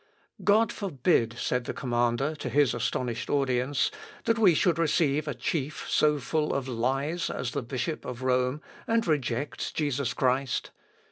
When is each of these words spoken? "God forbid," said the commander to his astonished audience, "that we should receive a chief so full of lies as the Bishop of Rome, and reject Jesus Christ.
"God 0.43 0.73
forbid," 0.73 1.33
said 1.37 1.65
the 1.65 1.75
commander 1.75 2.33
to 2.37 2.49
his 2.49 2.73
astonished 2.73 3.29
audience, 3.29 3.91
"that 4.23 4.39
we 4.39 4.55
should 4.55 4.79
receive 4.79 5.27
a 5.27 5.35
chief 5.35 5.87
so 5.87 6.17
full 6.17 6.55
of 6.55 6.67
lies 6.67 7.29
as 7.29 7.51
the 7.51 7.61
Bishop 7.61 8.03
of 8.03 8.23
Rome, 8.23 8.63
and 8.87 9.05
reject 9.05 9.75
Jesus 9.75 10.15
Christ. 10.15 10.71